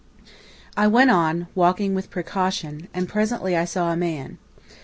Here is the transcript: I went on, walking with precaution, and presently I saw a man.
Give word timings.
I 0.75 0.87
went 0.87 1.11
on, 1.11 1.45
walking 1.53 1.93
with 1.93 2.09
precaution, 2.09 2.87
and 2.91 3.07
presently 3.07 3.55
I 3.55 3.65
saw 3.65 3.91
a 3.91 3.95
man. 3.95 4.39